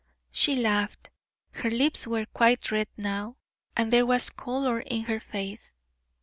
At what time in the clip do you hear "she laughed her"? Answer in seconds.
0.31-1.69